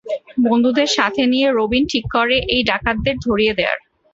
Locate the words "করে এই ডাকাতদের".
2.15-3.15